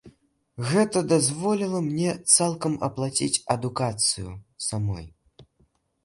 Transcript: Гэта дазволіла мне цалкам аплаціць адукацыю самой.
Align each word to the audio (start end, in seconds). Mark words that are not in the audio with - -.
Гэта 0.69 1.01
дазволіла 1.11 1.81
мне 1.89 2.15
цалкам 2.35 2.73
аплаціць 2.87 3.41
адукацыю 3.55 4.31
самой. 4.69 5.05